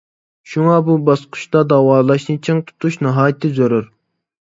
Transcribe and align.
شۇڭا 0.53 0.77
بۇ 0.87 0.95
باسقۇچتا 1.09 1.63
داۋالاشنى 1.73 2.39
چىڭ 2.49 2.65
تۇتۇش 2.67 3.01
ناھايىتى 3.07 3.57
زۆرۈر. 3.63 3.91